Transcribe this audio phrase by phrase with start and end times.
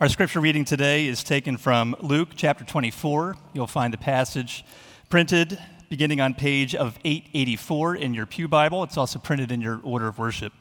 [0.00, 3.36] Our scripture reading today is taken from Luke chapter 24.
[3.52, 4.64] You'll find the passage
[5.10, 5.58] printed
[5.90, 8.82] beginning on page of 884 in your Pew Bible.
[8.82, 10.54] It's also printed in your order of worship.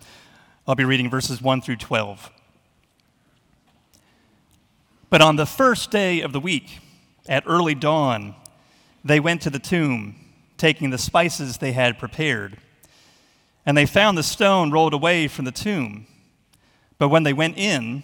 [0.67, 2.29] I'll be reading verses 1 through 12.
[5.09, 6.79] But on the first day of the week,
[7.29, 8.35] at early dawn,
[9.05, 10.15] they went to the tomb,
[10.57, 12.57] taking the spices they had prepared.
[13.65, 16.07] And they found the stone rolled away from the tomb.
[16.97, 18.03] But when they went in,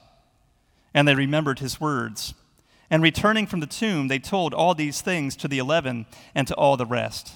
[0.93, 2.33] And they remembered his words.
[2.89, 6.55] And returning from the tomb, they told all these things to the eleven and to
[6.55, 7.33] all the rest.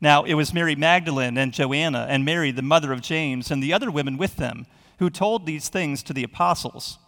[0.00, 3.72] Now it was Mary Magdalene and Joanna and Mary, the mother of James, and the
[3.72, 4.66] other women with them,
[4.98, 6.98] who told these things to the apostles.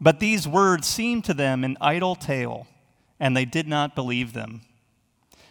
[0.00, 2.66] But these words seemed to them an idle tale,
[3.18, 4.62] and they did not believe them.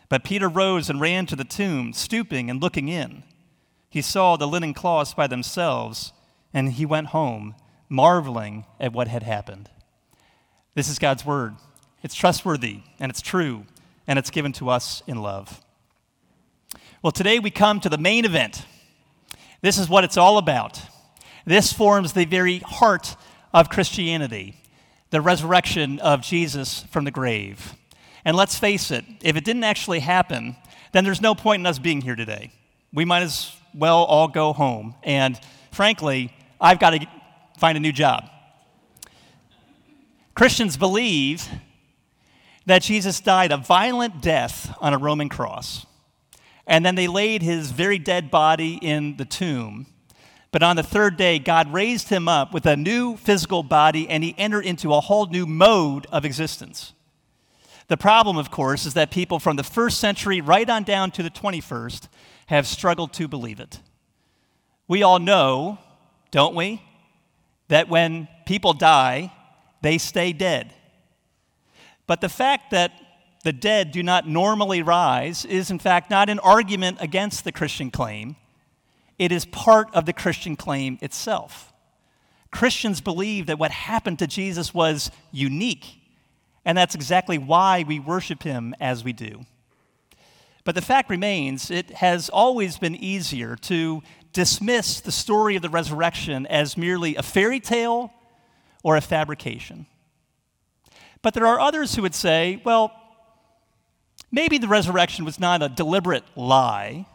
[0.09, 3.23] But Peter rose and ran to the tomb, stooping and looking in.
[3.89, 6.13] He saw the linen cloths by themselves,
[6.53, 7.55] and he went home
[7.89, 9.69] marveling at what had happened.
[10.75, 11.55] This is God's word.
[12.03, 13.65] It's trustworthy and it's true,
[14.07, 15.61] and it's given to us in love.
[17.01, 18.65] Well, today we come to the main event.
[19.61, 20.81] This is what it's all about.
[21.45, 23.15] This forms the very heart
[23.53, 24.55] of Christianity
[25.11, 27.75] the resurrection of Jesus from the grave.
[28.25, 30.55] And let's face it, if it didn't actually happen,
[30.91, 32.51] then there's no point in us being here today.
[32.93, 34.95] We might as well all go home.
[35.03, 35.39] And
[35.71, 37.07] frankly, I've got to
[37.59, 38.29] find a new job.
[40.33, 41.47] Christians believe
[42.65, 45.85] that Jesus died a violent death on a Roman cross.
[46.65, 49.87] And then they laid his very dead body in the tomb.
[50.51, 54.23] But on the third day, God raised him up with a new physical body and
[54.23, 56.93] he entered into a whole new mode of existence.
[57.87, 61.23] The problem, of course, is that people from the first century right on down to
[61.23, 62.07] the 21st
[62.47, 63.79] have struggled to believe it.
[64.87, 65.79] We all know,
[66.31, 66.83] don't we,
[67.69, 69.31] that when people die,
[69.81, 70.73] they stay dead.
[72.05, 72.91] But the fact that
[73.43, 77.89] the dead do not normally rise is, in fact, not an argument against the Christian
[77.89, 78.35] claim.
[79.17, 81.71] It is part of the Christian claim itself.
[82.51, 85.85] Christians believe that what happened to Jesus was unique,
[86.65, 89.45] and that's exactly why we worship him as we do.
[90.65, 94.01] But the fact remains, it has always been easier to
[94.33, 98.13] dismiss the story of the resurrection as merely a fairy tale
[98.83, 99.85] or a fabrication.
[101.21, 102.91] But there are others who would say, well,
[104.31, 107.05] maybe the resurrection was not a deliberate lie.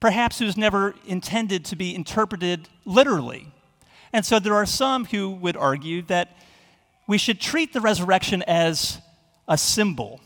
[0.00, 3.52] Perhaps it was never intended to be interpreted literally.
[4.12, 6.36] And so there are some who would argue that
[7.06, 8.98] we should treat the resurrection as
[9.48, 10.20] a symbol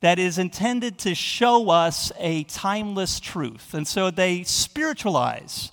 [0.00, 3.74] that is intended to show us a timeless truth.
[3.74, 5.70] And so they spiritualize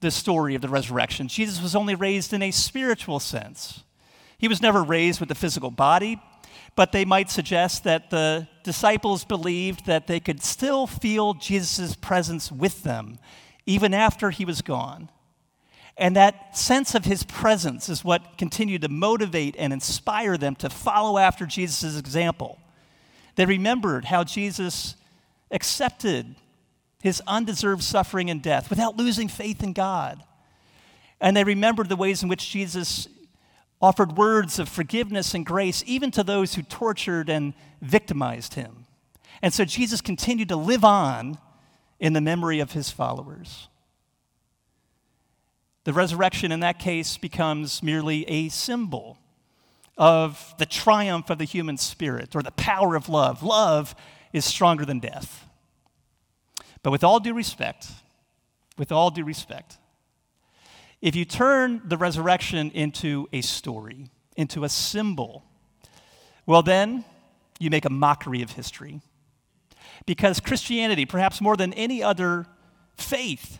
[0.00, 1.28] the story of the resurrection.
[1.28, 3.82] Jesus was only raised in a spiritual sense.
[4.38, 6.22] He was never raised with a physical body,
[6.76, 12.52] but they might suggest that the disciples believed that they could still feel Jesus' presence
[12.52, 13.18] with them
[13.66, 15.10] even after he was gone.
[15.96, 20.70] And that sense of his presence is what continued to motivate and inspire them to
[20.70, 22.60] follow after Jesus' example.
[23.38, 24.96] They remembered how Jesus
[25.52, 26.34] accepted
[27.00, 30.20] his undeserved suffering and death without losing faith in God.
[31.20, 33.06] And they remembered the ways in which Jesus
[33.80, 38.86] offered words of forgiveness and grace even to those who tortured and victimized him.
[39.40, 41.38] And so Jesus continued to live on
[42.00, 43.68] in the memory of his followers.
[45.84, 49.16] The resurrection in that case becomes merely a symbol
[49.98, 53.42] of the triumph of the human spirit or the power of love.
[53.42, 53.94] Love
[54.32, 55.46] is stronger than death.
[56.82, 57.88] But with all due respect,
[58.78, 59.76] with all due respect,
[61.02, 65.44] if you turn the resurrection into a story, into a symbol,
[66.46, 67.04] well, then
[67.58, 69.00] you make a mockery of history.
[70.06, 72.46] Because Christianity, perhaps more than any other
[72.96, 73.58] faith,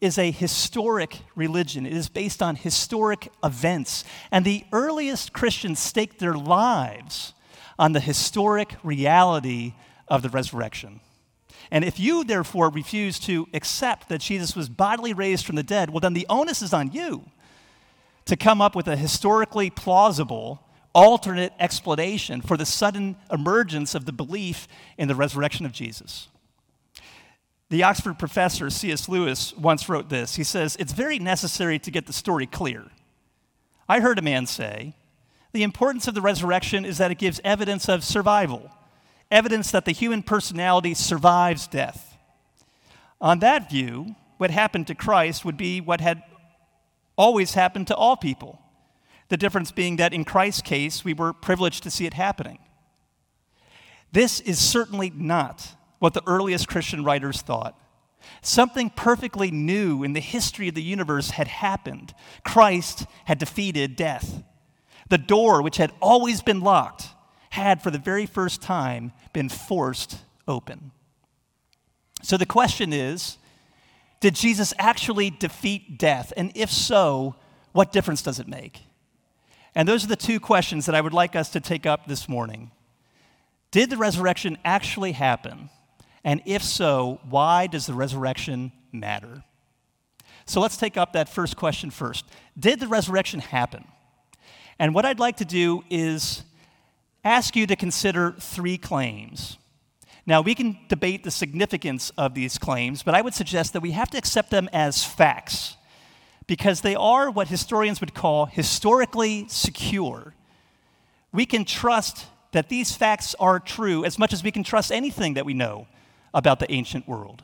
[0.00, 1.84] is a historic religion.
[1.84, 4.04] It is based on historic events.
[4.30, 7.34] And the earliest Christians staked their lives
[7.78, 9.74] on the historic reality
[10.08, 11.00] of the resurrection.
[11.70, 15.90] And if you, therefore, refuse to accept that Jesus was bodily raised from the dead,
[15.90, 17.24] well, then the onus is on you
[18.24, 20.60] to come up with a historically plausible
[20.92, 24.66] alternate explanation for the sudden emergence of the belief
[24.98, 26.28] in the resurrection of Jesus.
[27.70, 29.08] The Oxford professor C.S.
[29.08, 30.34] Lewis once wrote this.
[30.34, 32.86] He says, It's very necessary to get the story clear.
[33.88, 34.94] I heard a man say,
[35.52, 38.72] The importance of the resurrection is that it gives evidence of survival,
[39.30, 42.16] evidence that the human personality survives death.
[43.20, 46.24] On that view, what happened to Christ would be what had
[47.16, 48.60] always happened to all people.
[49.28, 52.58] The difference being that in Christ's case, we were privileged to see it happening.
[54.10, 57.78] This is certainly not what the earliest Christian writers thought.
[58.42, 62.12] Something perfectly new in the history of the universe had happened.
[62.44, 64.42] Christ had defeated death.
[65.08, 67.08] The door, which had always been locked,
[67.50, 70.18] had for the very first time been forced
[70.48, 70.90] open.
[72.22, 73.38] So the question is
[74.20, 76.32] did Jesus actually defeat death?
[76.36, 77.36] And if so,
[77.72, 78.80] what difference does it make?
[79.74, 82.28] And those are the two questions that I would like us to take up this
[82.28, 82.70] morning.
[83.70, 85.70] Did the resurrection actually happen?
[86.24, 89.42] And if so, why does the resurrection matter?
[90.44, 92.24] So let's take up that first question first.
[92.58, 93.84] Did the resurrection happen?
[94.78, 96.42] And what I'd like to do is
[97.24, 99.58] ask you to consider three claims.
[100.26, 103.92] Now, we can debate the significance of these claims, but I would suggest that we
[103.92, 105.76] have to accept them as facts
[106.46, 110.34] because they are what historians would call historically secure.
[111.32, 115.34] We can trust that these facts are true as much as we can trust anything
[115.34, 115.86] that we know
[116.32, 117.42] about the ancient world.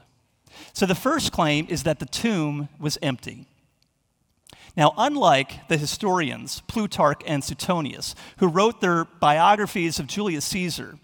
[0.73, 3.47] So the first claim is that the tomb was empty.
[4.77, 10.99] Now, unlike the historians Plutarch and Suetonius, who wrote their biographies of Julius Caesar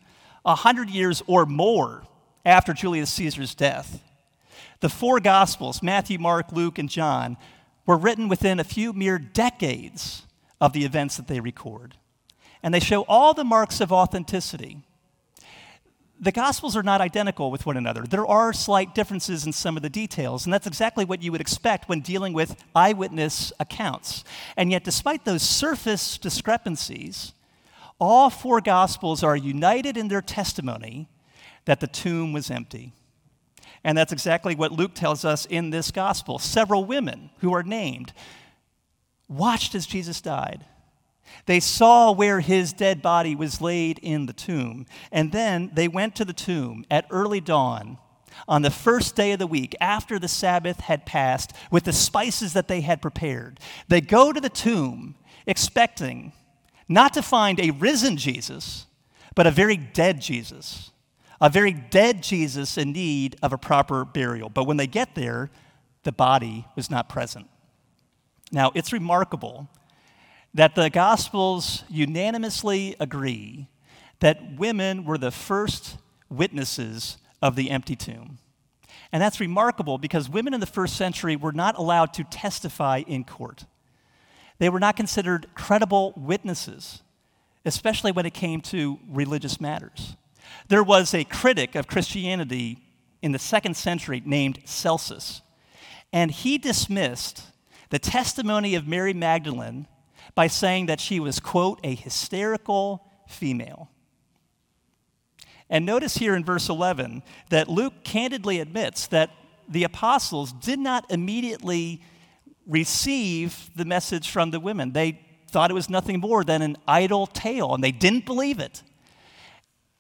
[0.45, 2.03] a hundred years or more
[2.45, 4.03] after Julius Caesar's death,
[4.81, 7.37] the four Gospels, Matthew, Mark, Luke, and John,
[7.87, 10.25] were written within a few mere decades
[10.61, 11.97] of the events that they record.
[12.63, 14.83] And they show all the marks of authenticity
[16.23, 18.05] the Gospels are not identical with one another.
[18.05, 21.41] There are slight differences in some of the details, and that's exactly what you would
[21.41, 24.23] expect when dealing with eyewitness accounts.
[24.57, 27.33] And yet, despite those surface discrepancies,
[27.99, 31.09] all four Gospels are united in their testimony
[31.65, 32.93] that the tomb was empty.
[33.83, 36.39] And that's exactly what Luke tells us in this Gospel.
[36.39, 38.13] Several women who are named
[39.29, 40.65] watched as Jesus died.
[41.47, 44.87] They saw where his dead body was laid in the tomb.
[45.11, 47.99] And then they went to the tomb at early dawn
[48.49, 52.53] on the first day of the week after the Sabbath had passed with the spices
[52.53, 53.61] that they had prepared.
[53.89, 55.17] They go to the tomb
[55.47, 56.33] expecting
[56.89, 58.87] not to find a risen Jesus,
[59.35, 60.91] but a very dead Jesus.
[61.41, 64.49] A very dead Jesus in need of a proper burial.
[64.49, 65.51] But when they get there,
[66.05, 67.49] the body was not present.
[68.53, 69.69] Now, it's remarkable
[70.55, 73.69] that the Gospels unanimously agree
[74.21, 75.97] that women were the first
[76.29, 78.39] witnesses of the empty tomb.
[79.13, 83.25] And that's remarkable because women in the first century were not allowed to testify in
[83.25, 83.67] court.
[84.59, 87.03] They were not considered credible witnesses,
[87.65, 90.17] especially when it came to religious matters.
[90.69, 92.79] There was a critic of Christianity
[93.21, 95.43] in the second century named Celsus,
[96.13, 97.45] and he dismissed
[97.91, 99.87] the testimony of Mary Magdalene
[100.35, 103.91] by saying that she was, quote, a hysterical female.
[105.69, 109.31] And notice here in verse 11 that Luke candidly admits that
[109.69, 112.03] the apostles did not immediately
[112.67, 114.93] receive the message from the women.
[114.93, 115.21] They
[115.51, 118.83] thought it was nothing more than an idle tale, and they didn't believe it.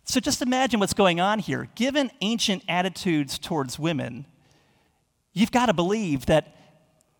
[0.05, 1.69] So just imagine what's going on here.
[1.75, 4.27] Given ancient attitudes towards women,
[5.33, 6.57] you've got to believe that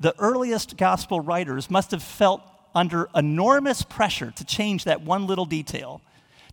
[0.01, 2.43] the earliest gospel writers must have felt
[2.75, 6.01] under enormous pressure to change that one little detail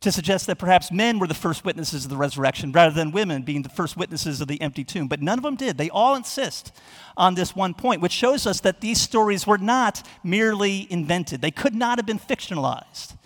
[0.01, 3.41] to suggest that perhaps men were the first witnesses of the resurrection rather than women
[3.41, 5.07] being the first witnesses of the empty tomb.
[5.07, 5.77] But none of them did.
[5.77, 6.71] They all insist
[7.17, 11.51] on this one point, which shows us that these stories were not merely invented, they
[11.51, 13.17] could not have been fictionalized.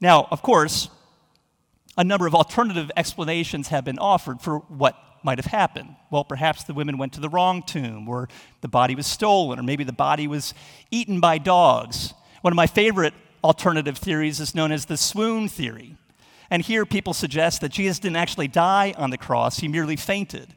[0.00, 0.90] Now, of course,
[1.96, 4.94] a number of alternative explanations have been offered for what
[5.28, 5.94] might have happened.
[6.10, 8.30] Well, perhaps the women went to the wrong tomb, or
[8.62, 10.54] the body was stolen, or maybe the body was
[10.90, 12.14] eaten by dogs.
[12.40, 13.12] One of my favorite
[13.44, 15.98] alternative theories is known as the swoon theory.
[16.48, 20.54] And here people suggest that Jesus didn't actually die on the cross, he merely fainted.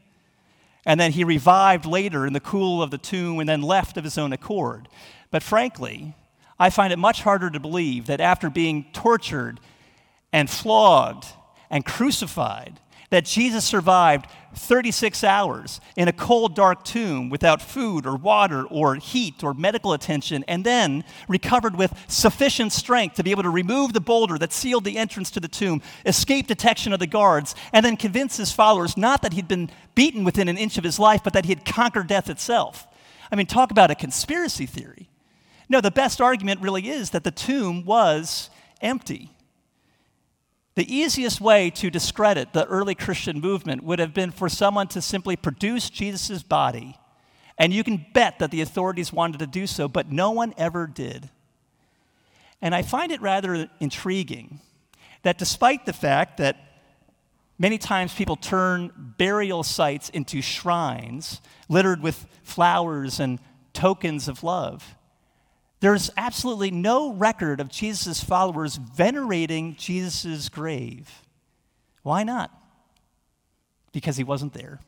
[0.86, 4.04] And then he revived later in the cool of the tomb and then left of
[4.04, 4.88] his own accord.
[5.30, 6.14] But frankly,
[6.58, 9.60] I find it much harder to believe that after being tortured
[10.32, 11.26] and flogged
[11.68, 12.80] and crucified,
[13.12, 18.94] that Jesus survived 36 hours in a cold, dark tomb without food or water or
[18.94, 23.92] heat or medical attention, and then recovered with sufficient strength to be able to remove
[23.92, 27.84] the boulder that sealed the entrance to the tomb, escape detection of the guards, and
[27.84, 31.22] then convince his followers not that he'd been beaten within an inch of his life,
[31.22, 32.86] but that he had conquered death itself.
[33.30, 35.10] I mean, talk about a conspiracy theory.
[35.68, 38.48] No, the best argument really is that the tomb was
[38.80, 39.28] empty.
[40.74, 45.02] The easiest way to discredit the early Christian movement would have been for someone to
[45.02, 46.96] simply produce Jesus' body.
[47.58, 50.86] And you can bet that the authorities wanted to do so, but no one ever
[50.86, 51.28] did.
[52.62, 54.60] And I find it rather intriguing
[55.22, 56.56] that despite the fact that
[57.58, 63.38] many times people turn burial sites into shrines littered with flowers and
[63.72, 64.96] tokens of love,
[65.82, 71.22] there's absolutely no record of Jesus' followers venerating Jesus' grave.
[72.04, 72.52] Why not?
[73.90, 74.78] Because he wasn't there.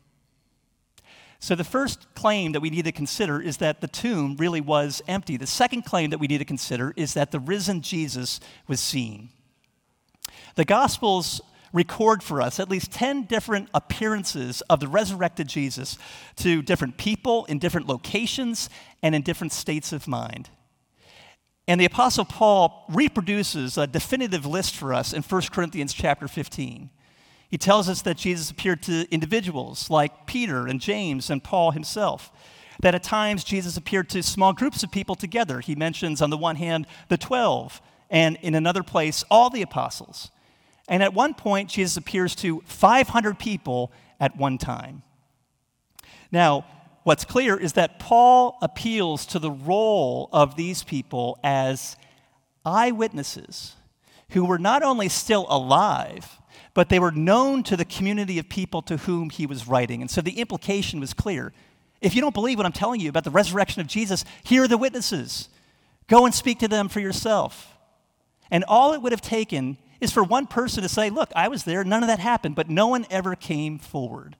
[1.40, 5.02] So, the first claim that we need to consider is that the tomb really was
[5.08, 5.36] empty.
[5.36, 9.30] The second claim that we need to consider is that the risen Jesus was seen.
[10.54, 11.40] The Gospels
[11.72, 15.98] record for us at least 10 different appearances of the resurrected Jesus
[16.36, 18.70] to different people in different locations
[19.02, 20.50] and in different states of mind.
[21.66, 26.90] And the apostle Paul reproduces a definitive list for us in 1 Corinthians chapter 15.
[27.48, 32.30] He tells us that Jesus appeared to individuals like Peter and James and Paul himself.
[32.80, 35.60] That at times Jesus appeared to small groups of people together.
[35.60, 37.80] He mentions on the one hand the 12
[38.10, 40.30] and in another place all the apostles.
[40.88, 43.90] And at one point Jesus appears to 500 people
[44.20, 45.02] at one time.
[46.30, 46.66] Now,
[47.04, 51.96] what's clear is that Paul appeals to the role of these people as
[52.64, 53.76] eyewitnesses
[54.30, 56.38] who were not only still alive,
[56.72, 60.00] but they were known to the community of people to whom he was writing.
[60.00, 61.52] And so the implication was clear.
[62.00, 64.68] If you don't believe what I'm telling you about the resurrection of Jesus, here are
[64.68, 65.48] the witnesses.
[66.08, 67.76] Go and speak to them for yourself.
[68.50, 71.64] And all it would have taken is for one person to say, Look, I was
[71.64, 74.36] there, none of that happened, but no one ever came forward.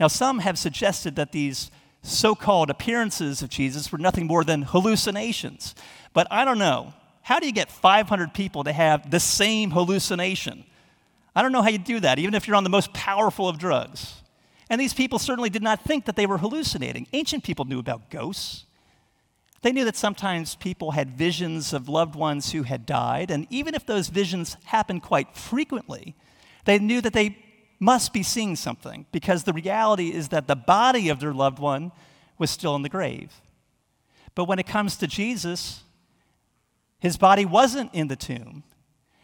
[0.00, 1.70] Now, some have suggested that these
[2.02, 5.74] so called appearances of Jesus were nothing more than hallucinations.
[6.14, 6.94] But I don't know.
[7.20, 10.64] How do you get 500 people to have the same hallucination?
[11.36, 13.58] I don't know how you do that, even if you're on the most powerful of
[13.58, 14.22] drugs.
[14.70, 17.06] And these people certainly did not think that they were hallucinating.
[17.12, 18.64] Ancient people knew about ghosts.
[19.62, 23.74] They knew that sometimes people had visions of loved ones who had died, and even
[23.74, 26.16] if those visions happened quite frequently,
[26.64, 27.36] they knew that they
[27.80, 31.90] must be seeing something because the reality is that the body of their loved one
[32.38, 33.40] was still in the grave.
[34.34, 35.82] But when it comes to Jesus,
[36.98, 38.62] his body wasn't in the tomb.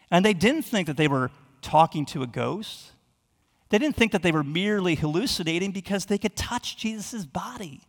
[0.09, 2.91] And they didn't think that they were talking to a ghost.
[3.69, 7.81] They didn't think that they were merely hallucinating because they could touch Jesus' body.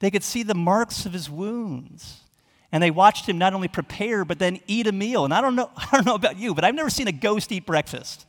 [0.00, 2.20] They could see the marks of his wounds.
[2.70, 5.24] And they watched him not only prepare, but then eat a meal.
[5.24, 7.52] And I don't know, I don't know about you, but I've never seen a ghost
[7.52, 8.26] eat breakfast.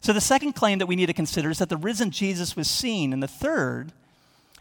[0.00, 2.68] So, the second claim that we need to consider is that the risen Jesus was
[2.68, 3.12] seen.
[3.12, 3.92] And the third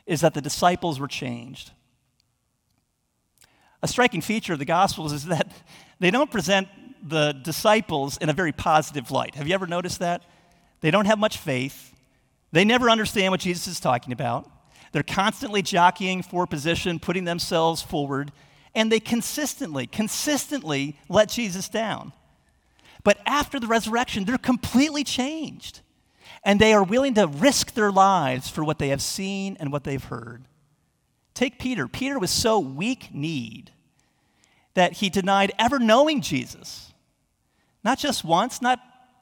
[0.06, 1.72] is that the disciples were changed.
[3.82, 5.52] A striking feature of the Gospels is that
[6.00, 6.68] they don't present
[7.02, 9.36] the disciples in a very positive light.
[9.36, 10.24] Have you ever noticed that?
[10.82, 11.94] They don't have much faith.
[12.52, 14.50] They never understand what Jesus is talking about.
[14.92, 18.32] They're constantly jockeying for position, putting themselves forward,
[18.76, 22.12] and they consistently, consistently let Jesus down.
[23.04, 25.82] But after the resurrection, they're completely changed.
[26.44, 29.84] And they are willing to risk their lives for what they have seen and what
[29.84, 30.46] they've heard.
[31.34, 31.88] Take Peter.
[31.88, 33.72] Peter was so weak kneed
[34.74, 36.94] that he denied ever knowing Jesus.
[37.84, 38.80] Not just once, not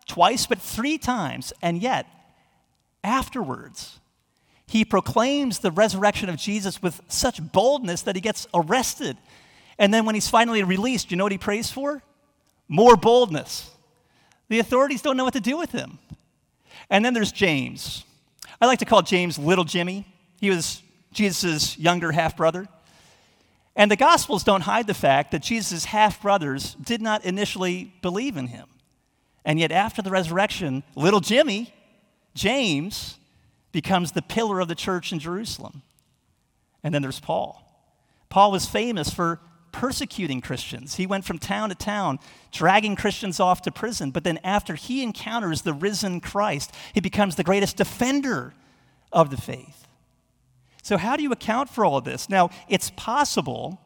[0.08, 1.54] twice, but three times.
[1.62, 2.08] And yet,
[3.04, 4.00] afterwards,
[4.68, 9.18] he proclaims the resurrection of Jesus with such boldness that he gets arrested.
[9.80, 12.02] And then when he's finally released, you know what he prays for?
[12.68, 13.72] More boldness.
[14.50, 16.00] The authorities don't know what to do with him.
[16.90, 18.04] And then there's James.
[18.62, 20.06] I like to call James Little Jimmy.
[20.40, 20.82] He was
[21.12, 22.68] Jesus' younger half brother.
[23.76, 28.38] And the Gospels don't hide the fact that Jesus' half brothers did not initially believe
[28.38, 28.68] in him.
[29.46, 31.74] And yet, after the resurrection, little Jimmy,
[32.34, 33.18] James,
[33.72, 35.84] becomes the pillar of the church in Jerusalem.
[36.84, 37.64] And then there's Paul.
[38.30, 39.40] Paul was famous for
[39.78, 40.96] persecuting Christians.
[40.96, 42.18] He went from town to town,
[42.52, 44.10] dragging Christians off to prison.
[44.10, 48.56] But then, after he encounters the risen Christ, he becomes the greatest defender
[49.12, 49.88] of the faith.
[50.82, 52.28] So, how do you account for all of this?
[52.28, 53.80] Now, it's possible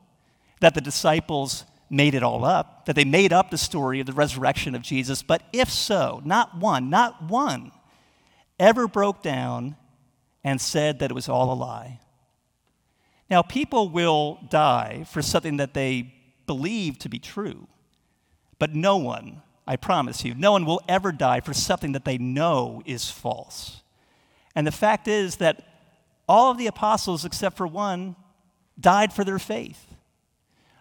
[0.62, 4.14] that the disciples made it all up, that they made up the story of the
[4.14, 7.72] resurrection of Jesus, but if so, not one, not one
[8.58, 9.76] ever broke down
[10.42, 12.00] and said that it was all a lie.
[13.32, 16.14] Now, people will die for something that they
[16.48, 17.66] believe to be true,
[18.60, 22.18] but no one, I promise you, no one will ever die for something that they
[22.18, 23.84] know is false.
[24.54, 25.66] And the fact is that
[26.28, 28.18] all of the apostles, except for one,
[28.78, 29.96] died for their faith.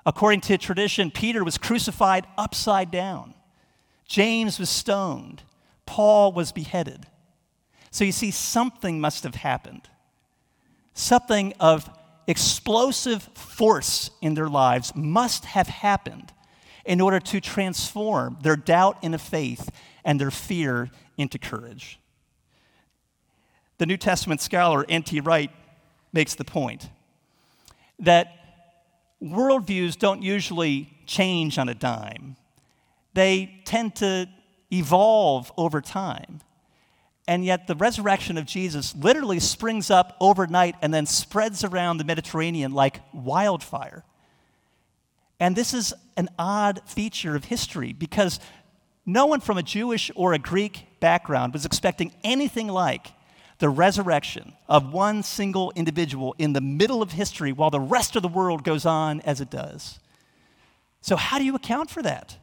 [0.04, 3.34] According to tradition, Peter was crucified upside down,
[4.08, 5.44] James was stoned,
[5.86, 7.06] Paul was beheaded.
[7.92, 9.88] So you see, something must have happened.
[10.94, 11.88] Something of
[12.30, 16.32] explosive force in their lives must have happened
[16.84, 19.70] in order to transform their doubt into faith
[20.04, 21.98] and their fear into courage.
[23.78, 25.20] The New Testament scholar N.T.
[25.20, 25.50] Wright
[26.12, 26.88] makes the point
[27.98, 28.32] that
[29.22, 32.36] worldviews don't usually change on a dime,
[33.14, 34.28] they tend to
[34.72, 36.40] evolve over time.
[37.28, 42.04] And yet, the resurrection of Jesus literally springs up overnight and then spreads around the
[42.04, 44.04] Mediterranean like wildfire.
[45.38, 48.40] And this is an odd feature of history because
[49.06, 53.12] no one from a Jewish or a Greek background was expecting anything like
[53.58, 58.22] the resurrection of one single individual in the middle of history while the rest of
[58.22, 59.98] the world goes on as it does.
[61.00, 62.36] So, how do you account for that?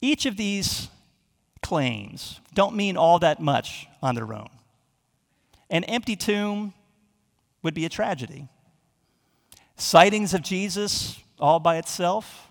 [0.00, 0.88] Each of these
[1.72, 4.50] claims don't mean all that much on their own.
[5.70, 6.74] An empty tomb
[7.62, 8.46] would be a tragedy.
[9.76, 12.50] Sightings of Jesus all by itself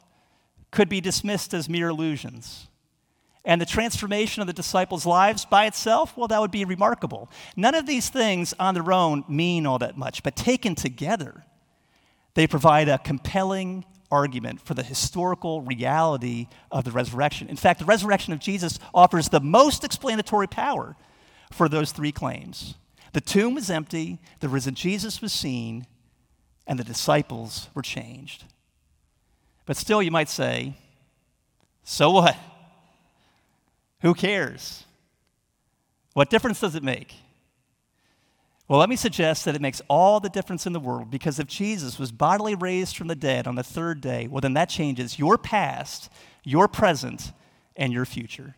[0.72, 2.66] could be dismissed as mere illusions.
[3.46, 7.30] And the transformation of the disciples' lives by itself, well, that would be remarkable.
[7.56, 11.46] None of these things on their own mean all that much, but taken together,
[12.34, 17.48] they provide a compelling argument for the historical reality of the resurrection.
[17.48, 20.96] In fact, the resurrection of Jesus offers the most explanatory power
[21.52, 22.76] for those three claims.
[23.14, 25.86] The tomb was empty, the risen Jesus was seen,
[26.68, 28.46] and the disciples were changed.
[29.66, 30.76] But still, you might say,
[31.84, 32.38] so what?
[34.02, 34.86] Who cares?
[36.14, 37.14] What difference does it make?
[38.72, 41.48] Well, let me suggest that it makes all the difference in the world because if
[41.48, 45.20] Jesus was bodily raised from the dead on the third day, well, then that changes
[45.20, 46.10] your past,
[46.46, 47.34] your present,
[47.76, 48.56] and your future.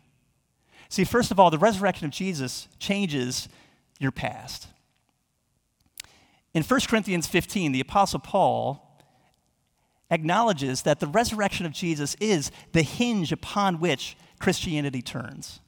[0.88, 3.48] See, first of all, the resurrection of Jesus changes
[3.98, 4.68] your past.
[6.54, 9.02] In 1 Corinthians 15, the Apostle Paul
[10.12, 15.58] acknowledges that the resurrection of Jesus is the hinge upon which Christianity turns.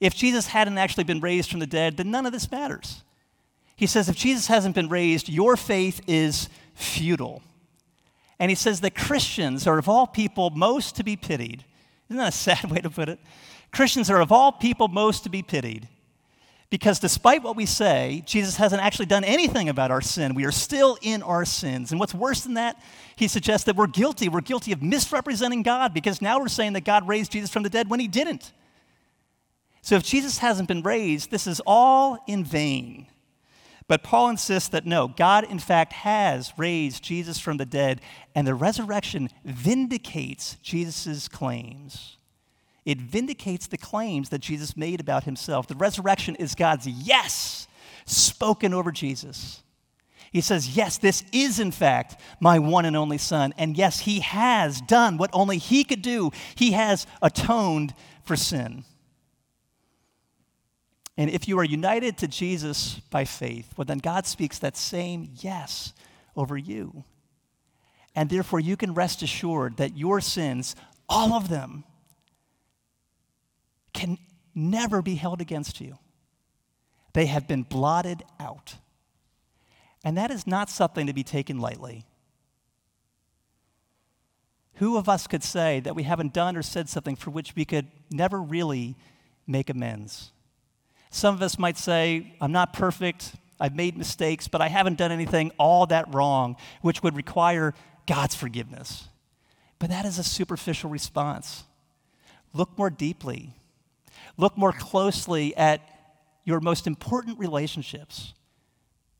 [0.00, 3.04] If Jesus hadn't actually been raised from the dead, then none of this matters.
[3.78, 7.42] He says, if Jesus hasn't been raised, your faith is futile.
[8.40, 11.64] And he says that Christians are of all people most to be pitied.
[12.10, 13.20] Isn't that a sad way to put it?
[13.70, 15.86] Christians are of all people most to be pitied.
[16.70, 20.34] Because despite what we say, Jesus hasn't actually done anything about our sin.
[20.34, 21.92] We are still in our sins.
[21.92, 22.82] And what's worse than that,
[23.14, 24.28] he suggests that we're guilty.
[24.28, 27.70] We're guilty of misrepresenting God because now we're saying that God raised Jesus from the
[27.70, 28.52] dead when he didn't.
[29.82, 33.06] So if Jesus hasn't been raised, this is all in vain.
[33.88, 38.02] But Paul insists that no, God in fact has raised Jesus from the dead,
[38.34, 42.18] and the resurrection vindicates Jesus' claims.
[42.84, 45.66] It vindicates the claims that Jesus made about himself.
[45.66, 47.66] The resurrection is God's yes
[48.04, 49.62] spoken over Jesus.
[50.32, 53.54] He says, Yes, this is in fact my one and only Son.
[53.56, 56.30] And yes, he has done what only he could do.
[56.54, 58.84] He has atoned for sin.
[61.18, 65.30] And if you are united to Jesus by faith, well, then God speaks that same
[65.40, 65.92] yes
[66.36, 67.02] over you.
[68.14, 70.76] And therefore, you can rest assured that your sins,
[71.08, 71.82] all of them,
[73.92, 74.16] can
[74.54, 75.98] never be held against you.
[77.14, 78.76] They have been blotted out.
[80.04, 82.04] And that is not something to be taken lightly.
[84.74, 87.64] Who of us could say that we haven't done or said something for which we
[87.64, 88.94] could never really
[89.48, 90.30] make amends?
[91.10, 95.12] Some of us might say, I'm not perfect, I've made mistakes, but I haven't done
[95.12, 97.74] anything all that wrong, which would require
[98.06, 99.08] God's forgiveness.
[99.78, 101.64] But that is a superficial response.
[102.52, 103.54] Look more deeply.
[104.36, 105.80] Look more closely at
[106.44, 108.34] your most important relationships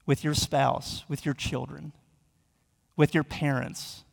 [0.07, 1.93] with your spouse, with your children,
[2.97, 4.05] with your parents,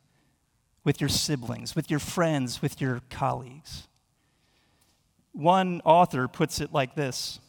[0.84, 3.88] with your siblings, with your friends, with your colleagues.
[5.32, 7.40] One author puts it like this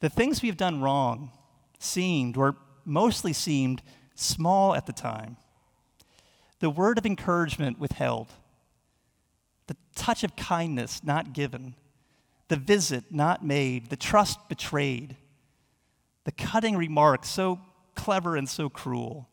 [0.00, 1.30] the things we've done wrong
[1.78, 3.82] seemed, or mostly seemed,
[4.14, 5.36] small at the time.
[6.60, 8.32] the word of encouragement withheld,
[9.68, 11.74] the touch of kindness not given,
[12.48, 15.16] the visit not made, the trust betrayed,
[16.24, 17.60] the cutting remark so
[17.94, 19.28] clever and so cruel,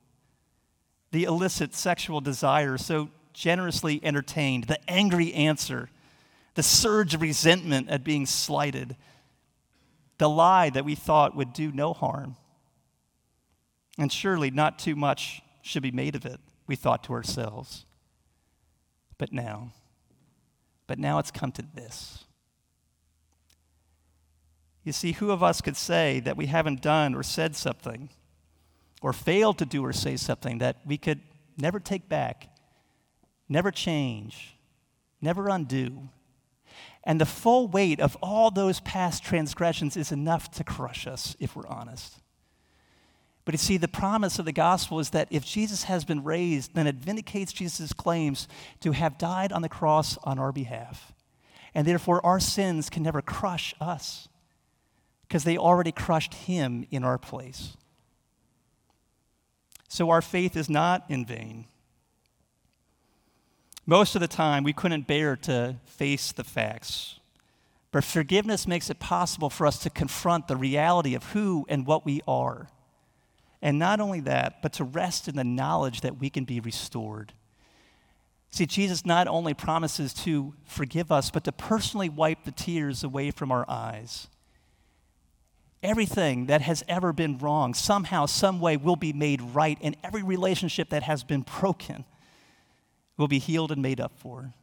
[1.12, 5.89] the illicit sexual desire so generously entertained, the angry answer,
[6.54, 8.95] the surge of resentment at being slighted,
[10.17, 12.36] the lie that we thought would do no harm.
[13.97, 17.86] And surely not too much should be made of it, we thought to ourselves.
[19.17, 19.71] But now,
[20.88, 22.25] but now it's come to this.
[24.84, 28.10] You see, who of us could say that we haven't done or said something,
[29.01, 31.21] or failed to do or say something that we could
[31.58, 32.49] never take back,
[33.49, 34.56] never change,
[35.21, 36.10] never undo?
[37.06, 41.56] And the full weight of all those past transgressions is enough to crush us if
[41.56, 42.20] we're honest.
[43.46, 46.74] But you see, the promise of the gospel is that if Jesus has been raised,
[46.74, 48.48] then it vindicates Jesus' claims
[48.80, 51.13] to have died on the cross on our behalf.
[51.76, 54.28] And therefore, our sins can never crush us
[55.28, 57.78] because they already crushed him in our place.
[59.88, 61.65] So our faith is not in vain.
[63.86, 67.19] Most of the time, we couldn't bear to face the facts.
[67.91, 72.06] But forgiveness makes it possible for us to confront the reality of who and what
[72.06, 72.67] we are.
[73.62, 77.34] And not only that, but to rest in the knowledge that we can be restored.
[78.52, 83.32] See, Jesus not only promises to forgive us, but to personally wipe the tears away
[83.32, 84.28] from our eyes.
[85.84, 90.24] Everything that has ever been wrong, somehow, some way, will be made right, and every
[90.24, 92.06] relationship that has been broken
[93.17, 94.54] will be healed and made up for.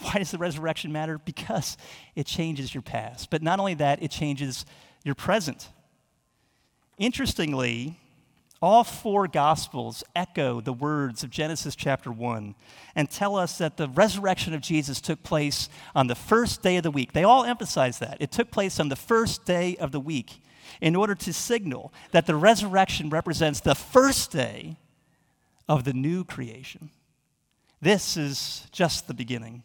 [0.00, 1.18] Why does the resurrection matter?
[1.18, 1.76] Because
[2.14, 3.30] it changes your past.
[3.30, 4.64] But not only that, it changes
[5.04, 5.68] your present.
[6.98, 7.98] Interestingly,
[8.62, 12.54] all four Gospels echo the words of Genesis chapter 1
[12.94, 16.82] and tell us that the resurrection of Jesus took place on the first day of
[16.82, 17.12] the week.
[17.12, 18.18] They all emphasize that.
[18.20, 20.42] It took place on the first day of the week
[20.80, 24.76] in order to signal that the resurrection represents the first day
[25.68, 26.90] of the new creation.
[27.80, 29.62] This is just the beginning.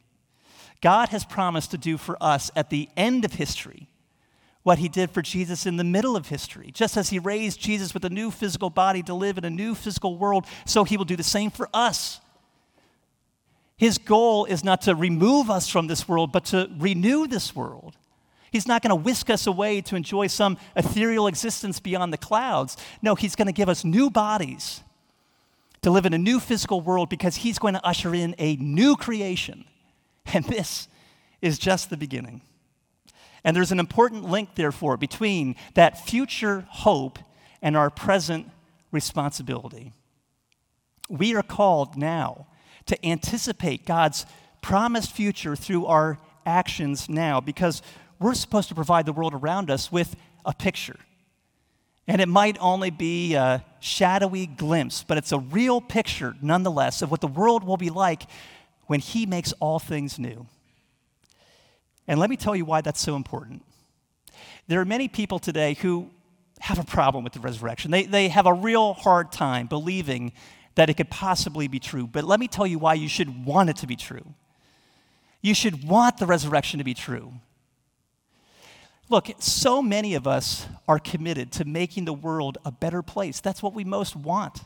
[0.82, 3.90] God has promised to do for us at the end of history
[4.64, 6.72] what he did for Jesus in the middle of history.
[6.72, 9.76] Just as he raised Jesus with a new physical body to live in a new
[9.76, 12.20] physical world, so he will do the same for us.
[13.78, 17.96] His goal is not to remove us from this world, but to renew this world.
[18.52, 22.78] He's not going to whisk us away to enjoy some ethereal existence beyond the clouds.
[23.02, 24.82] No, he's going to give us new bodies
[25.86, 28.96] to live in a new physical world because he's going to usher in a new
[28.96, 29.66] creation.
[30.34, 30.88] And this
[31.40, 32.42] is just the beginning.
[33.44, 37.20] And there's an important link, therefore, between that future hope
[37.62, 38.50] and our present
[38.92, 39.94] responsibility.
[41.08, 42.48] We are called now
[42.88, 44.26] to anticipate God's
[44.64, 46.18] promised future through our
[46.48, 47.84] actions now because
[48.20, 50.98] we're supposed to provide the world around us with a picture.
[52.08, 57.10] And it might only be a shadowy glimpse, but it's a real picture nonetheless of
[57.10, 58.24] what the world will be like
[58.86, 60.46] when He makes all things new.
[62.08, 63.64] And let me tell you why that's so important.
[64.68, 66.10] There are many people today who
[66.60, 67.92] have a problem with the resurrection.
[67.92, 70.32] They, they have a real hard time believing
[70.76, 72.08] that it could possibly be true.
[72.08, 74.34] But let me tell you why you should want it to be true.
[75.42, 77.34] You should want the resurrection to be true.
[79.08, 83.40] Look, so many of us are committed to making the world a better place.
[83.40, 84.62] That's what we most want.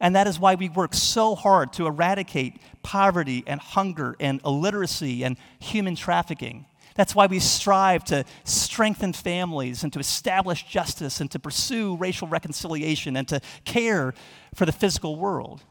[0.00, 5.24] And that is why we work so hard to eradicate poverty and hunger and illiteracy
[5.24, 6.66] and human trafficking.
[6.96, 12.26] That's why we strive to strengthen families and to establish justice and to pursue racial
[12.26, 14.12] reconciliation and to care
[14.54, 15.62] for the physical world.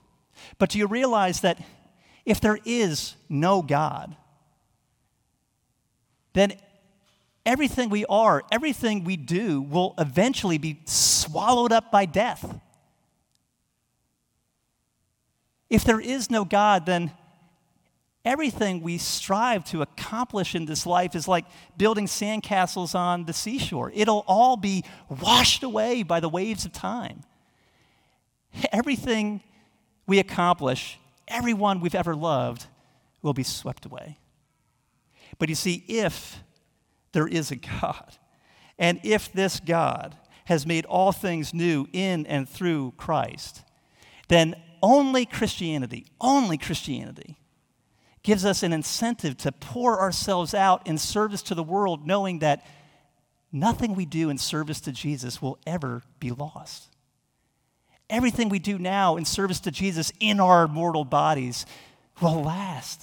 [0.57, 1.59] But do you realize that
[2.25, 4.15] if there is no God,
[6.33, 6.53] then
[7.45, 12.59] everything we are, everything we do will eventually be swallowed up by death.
[15.69, 17.11] If there is no God, then
[18.23, 21.45] everything we strive to accomplish in this life is like
[21.77, 23.91] building sandcastles on the seashore.
[23.93, 27.21] It'll all be washed away by the waves of time.
[28.71, 29.41] Everything
[30.07, 32.65] we accomplish, everyone we've ever loved,
[33.21, 34.17] will be swept away.
[35.37, 36.43] But you see, if
[37.15, 38.17] there is a God,
[38.77, 43.63] and if this God has made all things new in and through Christ,
[44.27, 47.37] then only Christianity, only Christianity
[48.21, 52.65] gives us an incentive to pour ourselves out in service to the world, knowing that
[53.49, 56.89] nothing we do in service to Jesus will ever be lost.
[58.09, 61.65] Everything we do now in service to Jesus in our mortal bodies
[62.21, 63.01] will last.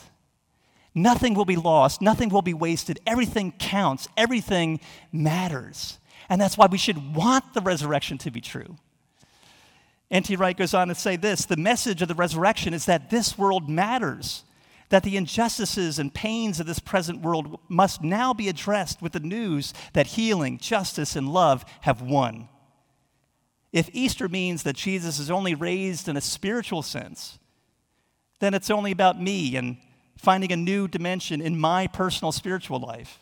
[0.95, 3.01] Nothing will be lost, nothing will be wasted.
[3.07, 5.99] Everything counts, everything matters.
[6.29, 8.77] And that's why we should want the resurrection to be true.
[10.11, 10.37] N.T.
[10.37, 13.71] Wright goes on to say this the message of the resurrection is that this world
[13.71, 14.45] matters,
[14.91, 19.21] that the injustices and pains of this present world must now be addressed with the
[19.21, 22.51] news that healing, justice, and love have won.
[23.73, 27.39] If Easter means that Jesus is only raised in a spiritual sense,
[28.39, 29.79] then it's only about me and
[30.17, 33.19] finding a new dimension in my personal spiritual life.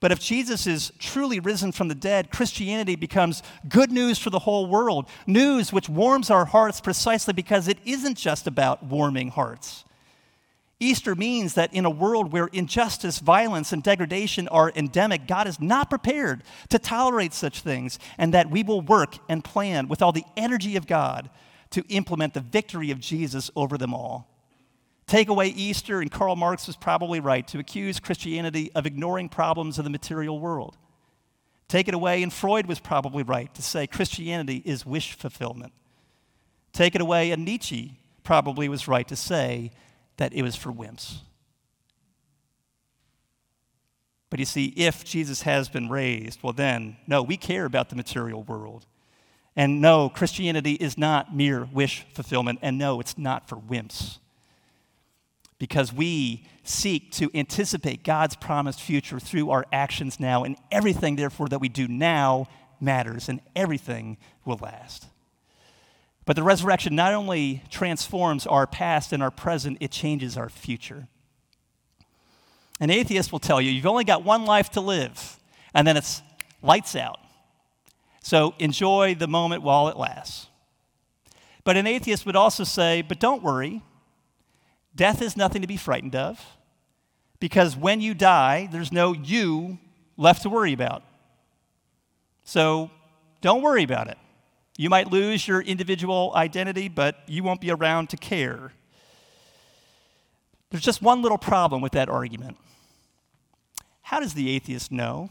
[0.00, 4.40] But if Jesus is truly risen from the dead, Christianity becomes good news for the
[4.40, 9.84] whole world, news which warms our hearts precisely because it isn't just about warming hearts.
[10.82, 15.60] Easter means that in a world where injustice, violence, and degradation are endemic, God is
[15.60, 20.10] not prepared to tolerate such things, and that we will work and plan with all
[20.10, 21.30] the energy of God
[21.70, 24.31] to implement the victory of Jesus over them all.
[25.12, 29.76] Take away Easter, and Karl Marx was probably right to accuse Christianity of ignoring problems
[29.76, 30.78] of the material world.
[31.68, 35.74] Take it away, and Freud was probably right to say Christianity is wish fulfillment.
[36.72, 39.72] Take it away, and Nietzsche probably was right to say
[40.16, 41.18] that it was for wimps.
[44.30, 47.96] But you see, if Jesus has been raised, well, then, no, we care about the
[47.96, 48.86] material world.
[49.56, 52.60] And no, Christianity is not mere wish fulfillment.
[52.62, 54.20] And no, it's not for wimps.
[55.62, 61.46] Because we seek to anticipate God's promised future through our actions now, and everything, therefore,
[61.50, 62.48] that we do now
[62.80, 65.06] matters, and everything will last.
[66.24, 71.06] But the resurrection not only transforms our past and our present, it changes our future.
[72.80, 75.38] An atheist will tell you you've only got one life to live,
[75.72, 76.22] and then it's
[76.60, 77.20] lights out.
[78.20, 80.48] So enjoy the moment while it lasts.
[81.62, 83.84] But an atheist would also say, but don't worry,
[84.94, 86.44] death is nothing to be frightened of,
[87.40, 89.78] because when you die, there's no you
[90.16, 91.02] left to worry about.
[92.44, 92.90] So
[93.40, 94.18] don't worry about it.
[94.76, 98.72] You might lose your individual identity, but you won't be around to care.
[100.70, 102.56] There's just one little problem with that argument.
[104.02, 105.30] How does the atheist know?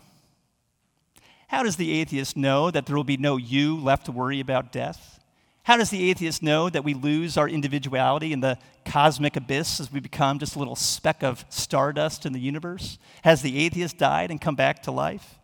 [1.47, 4.71] How does the atheist know that there will be no you left to worry about
[4.71, 5.19] death?
[5.63, 9.91] How does the atheist know that we lose our individuality in the cosmic abyss as
[9.91, 12.97] we become just a little speck of stardust in the universe?
[13.24, 15.36] Has the atheist died and come back to life?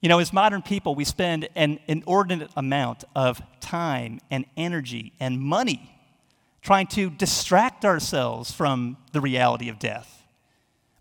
[0.00, 5.38] You know, as modern people, we spend an inordinate amount of time and energy and
[5.38, 5.94] money
[6.62, 10.22] trying to distract ourselves from the reality of death.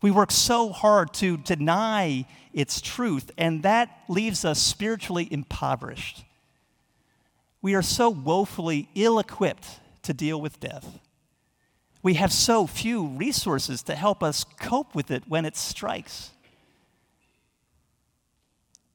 [0.02, 6.24] We work so hard to deny its truth, and that leaves us spiritually impoverished.
[7.62, 11.00] We are so woefully ill equipped to deal with death.
[12.02, 16.32] We have so few resources to help us cope with it when it strikes.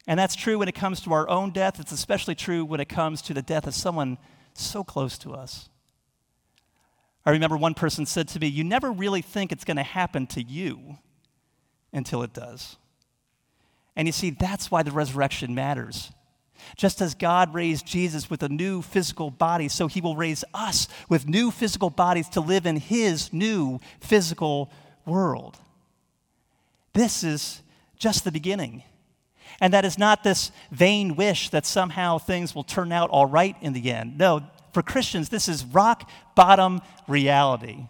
[0.06, 1.80] And that's true when it comes to our own death.
[1.80, 4.18] It's especially true when it comes to the death of someone
[4.54, 5.68] so close to us.
[7.26, 10.26] I remember one person said to me, You never really think it's going to happen
[10.28, 10.98] to you
[11.92, 12.76] until it does.
[13.96, 16.10] And you see, that's why the resurrection matters.
[16.76, 20.88] Just as God raised Jesus with a new physical body, so he will raise us
[21.08, 24.70] with new physical bodies to live in his new physical
[25.06, 25.58] world.
[26.92, 27.62] This is
[27.96, 28.82] just the beginning.
[29.60, 33.56] And that is not this vain wish that somehow things will turn out all right
[33.60, 34.18] in the end.
[34.18, 37.86] No, for Christians, this is rock bottom reality.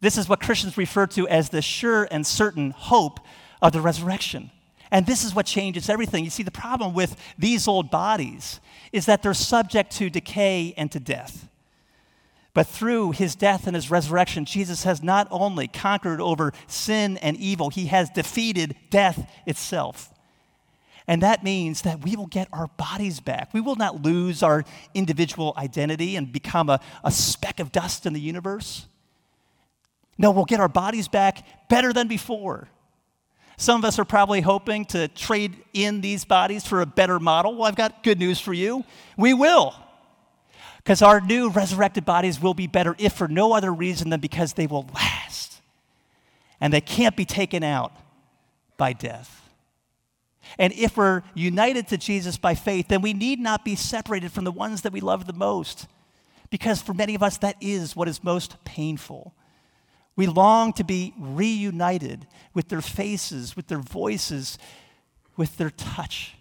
[0.00, 3.20] This is what Christians refer to as the sure and certain hope
[3.60, 4.50] of the resurrection.
[4.90, 6.24] And this is what changes everything.
[6.24, 8.60] You see, the problem with these old bodies
[8.92, 11.48] is that they're subject to decay and to death.
[12.52, 17.36] But through his death and his resurrection, Jesus has not only conquered over sin and
[17.36, 20.12] evil, he has defeated death itself.
[21.06, 23.54] And that means that we will get our bodies back.
[23.54, 28.12] We will not lose our individual identity and become a, a speck of dust in
[28.12, 28.86] the universe.
[30.18, 32.68] No, we'll get our bodies back better than before.
[33.60, 37.56] Some of us are probably hoping to trade in these bodies for a better model.
[37.56, 38.86] Well, I've got good news for you.
[39.18, 39.74] We will.
[40.78, 44.54] Because our new resurrected bodies will be better, if for no other reason than because
[44.54, 45.60] they will last.
[46.58, 47.92] And they can't be taken out
[48.78, 49.52] by death.
[50.58, 54.44] And if we're united to Jesus by faith, then we need not be separated from
[54.44, 55.86] the ones that we love the most.
[56.48, 59.34] Because for many of us, that is what is most painful.
[60.20, 64.58] We long to be reunited with their faces, with their voices,
[65.38, 66.34] with their touch.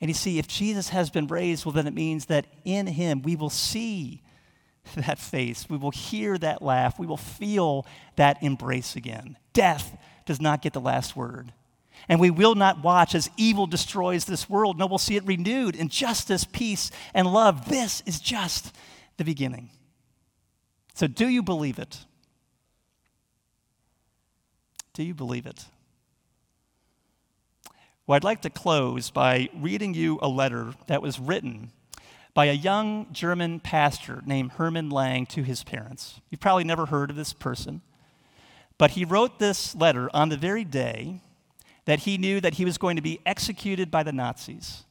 [0.00, 3.20] And you see, if Jesus has been raised, well, then it means that in him
[3.22, 4.22] we will see
[4.94, 5.68] that face.
[5.68, 7.00] We will hear that laugh.
[7.00, 9.36] We will feel that embrace again.
[9.52, 11.52] Death does not get the last word.
[12.08, 14.78] And we will not watch as evil destroys this world.
[14.78, 17.68] No, we'll see it renewed in justice, peace, and love.
[17.68, 18.72] This is just
[19.16, 19.70] the beginning.
[20.94, 22.04] So, do you believe it?
[24.94, 25.66] Do you believe it?
[28.06, 31.70] Well, I'd like to close by reading you a letter that was written
[32.34, 36.20] by a young German pastor named Hermann Lang to his parents.
[36.30, 37.80] You've probably never heard of this person,
[38.76, 41.20] but he wrote this letter on the very day
[41.84, 44.84] that he knew that he was going to be executed by the Nazis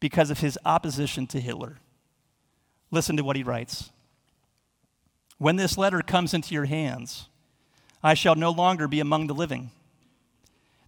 [0.00, 1.78] because of his opposition to Hitler.
[2.90, 3.90] Listen to what he writes
[5.38, 7.28] When this letter comes into your hands,
[8.02, 9.70] I shall no longer be among the living.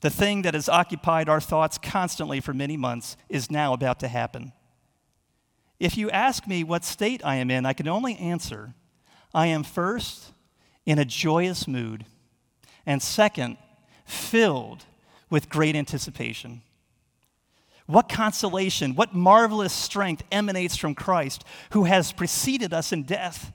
[0.00, 4.08] The thing that has occupied our thoughts constantly for many months is now about to
[4.08, 4.52] happen.
[5.78, 8.74] If you ask me what state I am in, I can only answer
[9.34, 10.32] I am first
[10.84, 12.04] in a joyous mood,
[12.84, 13.56] and second,
[14.04, 14.84] filled
[15.30, 16.62] with great anticipation.
[17.86, 23.52] What consolation, what marvelous strength emanates from Christ, who has preceded us in death.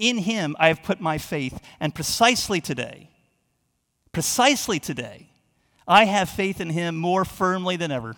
[0.00, 3.10] In him I have put my faith, and precisely today,
[4.12, 5.28] precisely today,
[5.86, 8.16] I have faith in him more firmly than ever.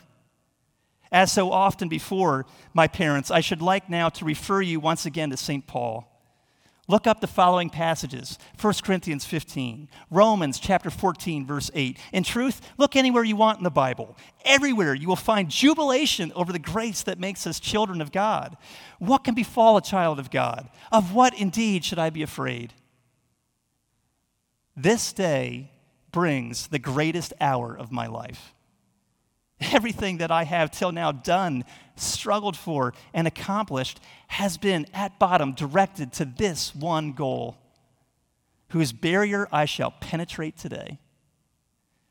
[1.10, 5.30] As so often before, my parents, I should like now to refer you once again
[5.30, 5.66] to St.
[5.66, 6.08] Paul.
[6.88, 11.96] Look up the following passages 1 Corinthians 15, Romans chapter 14, verse 8.
[12.12, 14.16] In truth, look anywhere you want in the Bible.
[14.44, 18.56] Everywhere you will find jubilation over the grace that makes us children of God.
[18.98, 20.68] What can befall a child of God?
[20.90, 22.72] Of what indeed should I be afraid?
[24.76, 25.70] This day
[26.10, 28.54] brings the greatest hour of my life.
[29.72, 31.64] Everything that I have till now done,
[31.96, 37.58] struggled for, and accomplished has been at bottom directed to this one goal,
[38.70, 40.98] whose barrier I shall penetrate today.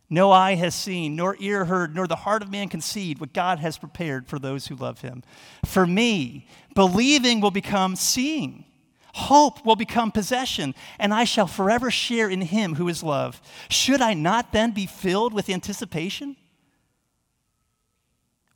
[0.09, 3.59] No eye has seen, nor ear heard, nor the heart of man conceived what God
[3.59, 5.23] has prepared for those who love him.
[5.65, 8.65] For me, believing will become seeing.
[9.13, 13.41] Hope will become possession, and I shall forever share in him who is love.
[13.69, 16.35] Should I not then be filled with anticipation?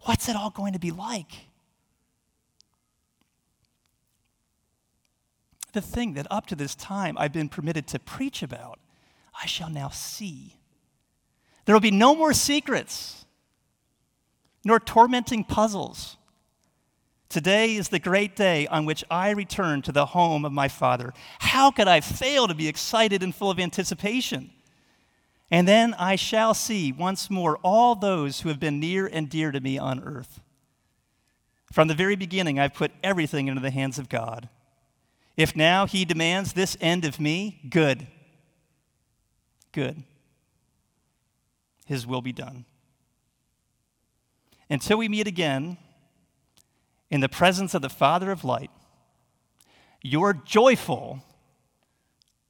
[0.06, 1.50] What's it all going to be like?
[5.74, 8.80] The thing that up to this time I've been permitted to preach about,
[9.42, 10.58] I shall now see.
[11.66, 13.26] There will be no more secrets,
[14.64, 16.18] nor tormenting puzzles.
[17.28, 21.14] Today is the great day on which I return to the home of my Father.
[21.40, 24.52] How could I fail to be excited and full of anticipation?
[25.52, 29.52] And then I shall see once more all those who have been near and dear
[29.52, 30.42] to me on earth.
[31.72, 34.50] From the very beginning, I've put everything into the hands of God.
[35.38, 38.08] If now He demands this end of me, good.
[39.72, 40.04] Good.
[41.86, 42.66] His will be done.
[44.70, 45.78] Until we meet again
[47.12, 48.72] in the presence of the Father of light,
[50.02, 51.24] your joyful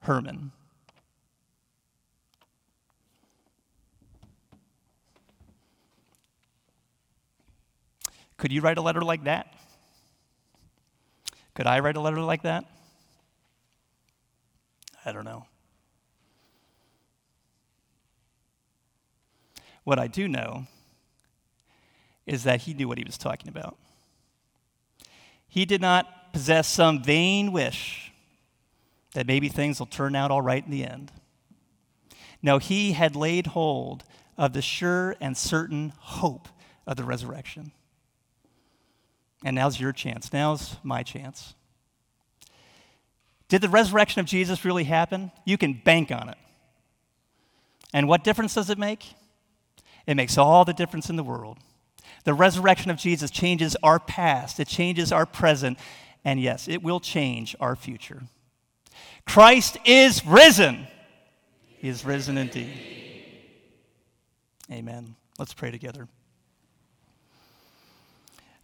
[0.00, 0.52] Hermann.
[8.36, 9.52] Could you write a letter like that?
[11.54, 12.64] Could I write a letter like that?
[15.04, 15.46] I don't know.
[19.84, 20.66] What I do know
[22.26, 23.76] is that he knew what he was talking about.
[25.46, 28.12] He did not possess some vain wish
[29.14, 31.12] that maybe things will turn out all right in the end.
[32.42, 34.04] No, he had laid hold
[34.36, 36.48] of the sure and certain hope
[36.86, 37.72] of the resurrection.
[39.46, 40.32] And now's your chance.
[40.32, 41.54] Now's my chance.
[43.48, 45.30] Did the resurrection of Jesus really happen?
[45.44, 46.36] You can bank on it.
[47.92, 49.14] And what difference does it make?
[50.04, 51.58] It makes all the difference in the world.
[52.24, 55.78] The resurrection of Jesus changes our past, it changes our present,
[56.24, 58.24] and yes, it will change our future.
[59.26, 60.88] Christ is risen.
[61.78, 62.72] He is risen indeed.
[64.72, 65.14] Amen.
[65.38, 66.08] Let's pray together.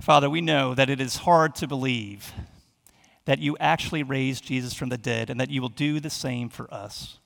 [0.02, 2.32] Father, we know that it is hard to believe
[3.24, 6.48] that you actually raised Jesus from the dead and that you will do the same
[6.48, 7.20] for us.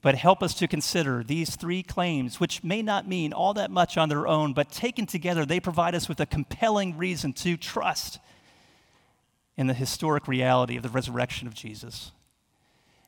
[0.00, 3.96] But help us to consider these three claims, which may not mean all that much
[3.96, 8.20] on their own, but taken together, they provide us with a compelling reason to trust
[9.56, 12.12] in the historic reality of the resurrection of Jesus.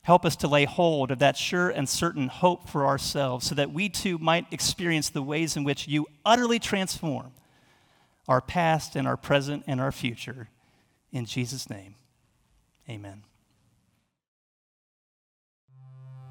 [0.03, 3.71] Help us to lay hold of that sure and certain hope for ourselves so that
[3.71, 7.31] we too might experience the ways in which you utterly transform
[8.29, 10.49] our past and our present and our future.
[11.13, 11.95] In Jesus' name,
[12.89, 13.26] amen.